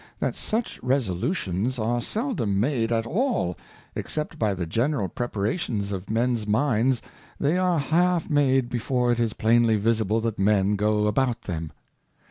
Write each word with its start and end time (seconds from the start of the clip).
That 0.17 0.33
such 0.33 0.79
Resolutions 0.81 1.77
are 1.77 2.01
seldom 2.01 2.59
made 2.59 2.91
at 2.91 3.05
all, 3.05 3.55
except 3.93 4.39
by 4.39 4.55
the 4.55 4.65
general 4.65 5.07
Preparations 5.07 5.91
of 5.91 6.09
Mens 6.09 6.47
Minds 6.47 7.03
they 7.39 7.55
are 7.55 7.77
half 7.77 8.27
made 8.27 8.67
before 8.67 9.11
it 9.11 9.19
is 9.19 9.33
plainly 9.33 9.75
visible 9.75 10.19
that 10.21 10.39
Men 10.39 10.75
go 10.75 11.05
about 11.05 11.43
them. 11.43 11.71